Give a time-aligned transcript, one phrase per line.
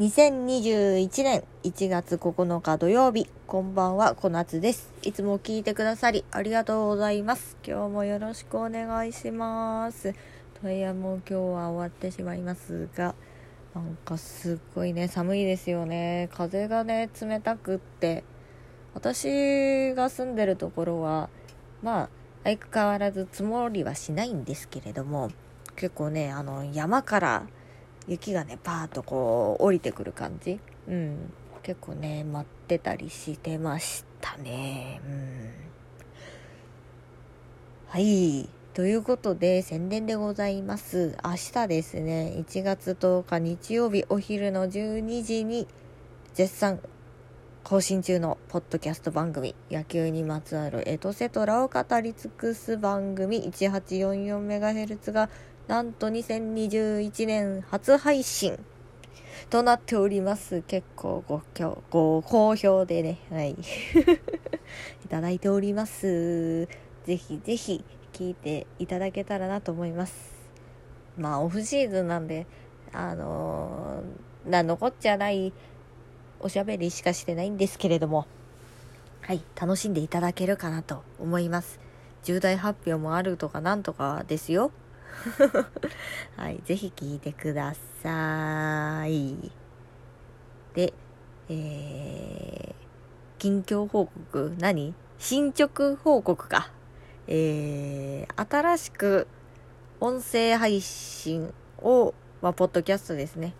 [0.00, 4.90] 2021年1月9日土曜日、こんばんは、小夏です。
[5.02, 7.58] いつも聞いてくださりありがとうございます。
[7.62, 10.14] 今日もよろしくお願いします。
[10.62, 13.14] といや、も今日は終わってしまいますが、
[13.74, 16.30] なんかすっごいね、寒いですよね。
[16.32, 18.24] 風がね、冷たくって、
[18.94, 21.28] 私が住んでるところは、
[21.82, 22.08] まあ、
[22.44, 25.28] 相変わらず積もりはしないんですけれども、
[25.76, 27.46] 結構ね、あの、山から
[28.08, 30.60] 雪がね、パーッとこう、降りてくる感じ。
[30.88, 31.32] うん。
[31.62, 35.00] 結構ね、待ってたりしてましたね。
[35.06, 35.50] うん。
[37.88, 38.48] はい。
[38.74, 41.16] ということで、宣伝でございます。
[41.24, 45.68] 明日ですね、1月10日日曜日お昼の12時に、
[46.34, 46.80] 絶賛
[47.64, 55.30] 更新中のポッドキャスト番組野球にまつわるエトセトラを語り尽くす番組 1844MHz が
[55.72, 58.58] なんと2021年初配信
[59.48, 60.60] となっております。
[60.66, 61.40] 結構ご
[61.88, 63.18] ご好評でね。
[63.30, 63.52] はい。
[65.02, 66.66] いただいております。
[67.06, 67.82] ぜひぜひ
[68.12, 70.14] 聞いていただけたらなと思います。
[71.16, 72.46] まあオフシーズンなんで
[72.92, 75.54] あのー、なんのこっちゃない
[76.38, 78.26] おしゃべりしかしてないんですけれども、
[79.22, 81.80] はい、楽しんでいただけるかなと思います。
[82.24, 84.70] 重大発表もあるとかなんとかですよ。
[86.36, 89.52] はい、ぜひ聞いてください。
[90.74, 90.92] で、
[91.48, 92.74] えー、
[93.38, 94.94] 近況報告、何？
[95.18, 96.70] 進捗報告か。
[97.28, 99.28] えー、新しく
[100.00, 103.54] 音声配信を、まあ、ポッドキャストですね。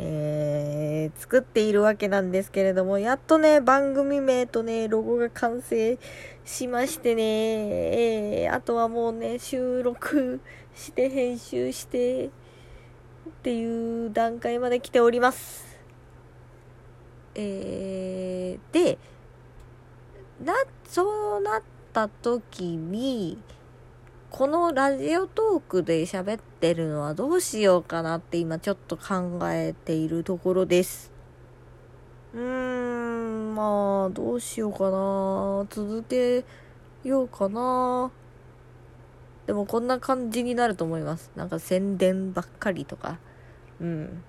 [0.00, 5.98] えー、作っているわけなんですけれども、やっとね、番組名とね、ロゴが完成
[6.44, 7.22] しましてね、
[8.44, 10.40] えー、あとはもうね、収録
[10.74, 12.30] して編集してっ
[13.42, 15.66] ていう段階まで来ております。
[17.34, 18.98] えー、で、
[20.44, 21.62] な、そうなっ
[21.92, 23.38] た時に、
[24.30, 31.10] このラジオトークで喋ってるのはどうしようかなって今ちょっと考えているところです。
[32.34, 35.66] うーん、まあ、どうしようかな。
[35.70, 36.44] 続け
[37.04, 38.10] ようかな。
[39.46, 41.30] でもこんな感じになると思います。
[41.34, 43.18] なんか宣伝ばっかりとか。
[43.80, 44.22] うん。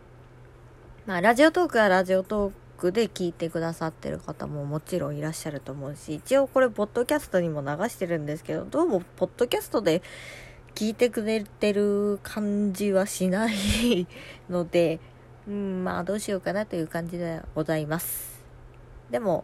[1.06, 10.02] まあ、ラジオトークはラジオトークで聞いてくださってる方ももちろんいらっしゃると思うし、一応これ、ポッドキャストにも流してるんですけど、どうも、ポッドキャストで
[10.76, 14.08] 聞いてくれてる感じはしない
[14.50, 15.00] ので、
[15.48, 18.42] うん、まあ、どうしようかなという感じでございます。
[19.12, 19.44] でも、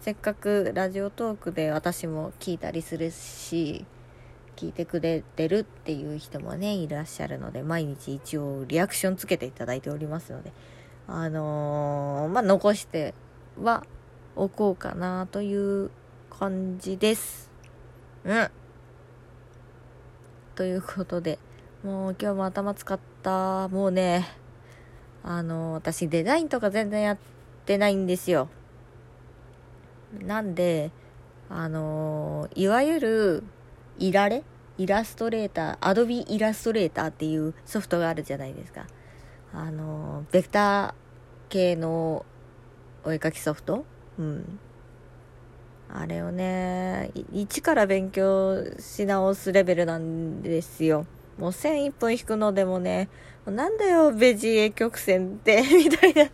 [0.00, 3.86] せっかくラジオトークで私も聞いたりするし、
[4.56, 10.52] 聞いてくれてるっていう人もね、いらっしゃるので、毎日一応リアクションつけていただいておりますので、
[11.06, 13.14] あのー、まあ、残して
[13.60, 13.84] は
[14.36, 15.90] おこうかなという
[16.30, 17.50] 感じです。
[18.24, 18.50] うん。
[20.54, 21.38] ということで、
[21.82, 24.26] もう今日も頭使った、もうね、
[25.22, 27.18] あのー、私デザインとか全然やっ
[27.66, 28.48] てないんですよ。
[30.20, 30.90] なんで、
[31.50, 33.44] あのー、いわゆる、
[33.98, 34.42] いられ
[34.78, 35.44] イラストレ？
[35.44, 37.06] ーター、アドビイラストレーター？
[37.08, 38.86] っていうソフトがあるじゃないですか。
[39.54, 40.94] あの、ベクター
[41.48, 42.26] 系の
[43.04, 43.84] お絵描きソフト？
[44.18, 44.58] うん。
[45.88, 51.06] あれをね、一から勉強し直すレベルなんですよ。
[51.38, 53.08] もう線一本引くのでもね、
[53.46, 56.28] なんだよ、ベジエ曲線って、 みたいな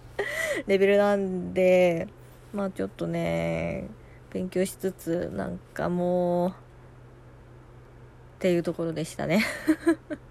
[0.67, 2.09] レベルなんで、
[2.55, 3.89] まあちょっとね、
[4.33, 6.53] 勉強しつつ、なんかもう、っ
[8.39, 9.45] ていうところでしたね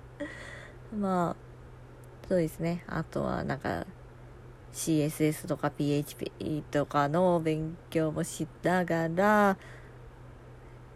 [1.00, 1.49] まあ、
[2.30, 2.84] そうですね。
[2.88, 3.88] あとはなんか
[4.72, 9.58] CSS とか PHP とかの勉強もしながら、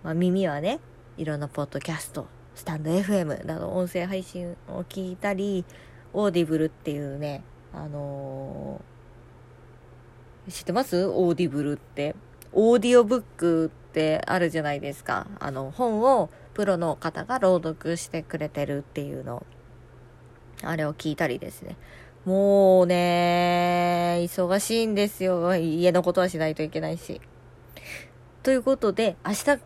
[0.04, 0.80] まあ耳はね、
[1.18, 5.66] いろんなポッドキャスト、 stand.fm など音声配信を聞いたり、
[6.14, 11.08] Audible っていうね、あのー、知ってます？
[11.08, 12.16] Audible って。
[12.52, 15.26] オーディオブックってあるじゃないですか。
[15.40, 19.44] あの、本をプロの方が朗読してくれてるっていうの。
[20.64, 21.76] あれを聞いたりですね。
[22.26, 25.56] もうね、忙しいんですよ。
[25.56, 27.20] 家のことはしないといけないし。
[28.44, 29.58] ということで、明日、明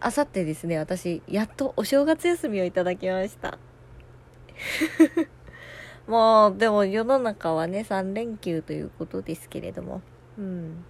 [0.00, 3.58] 後日ですね、私、やっとお正月休みをいただきました。
[6.08, 10.00] もう、でも世の中はね、3連休ということですけれども。
[10.38, 10.84] うん。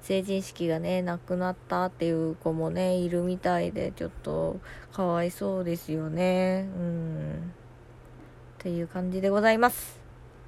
[0.00, 4.60] 成人式がね、なくなったっていう子もね、いるみたいで、ちょっと、
[4.92, 6.68] かわいそうですよね。
[6.76, 7.52] うん。
[8.66, 10.00] っていう感じでございます。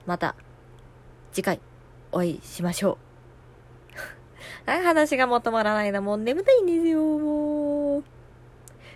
[0.05, 0.35] また、
[1.33, 1.61] 次回
[2.11, 2.99] お会いしましょ
[4.67, 4.67] う。
[4.69, 6.01] はい、話がまとまらないな。
[6.01, 8.05] もう眠たいんですよ、もう。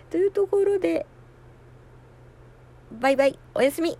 [0.09, 1.05] というところで、
[2.91, 3.97] バイバイ、おやすみ。